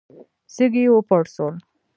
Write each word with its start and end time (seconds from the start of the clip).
سږي 0.55 0.81
يې 0.85 0.93
وپړسول. 0.93 1.55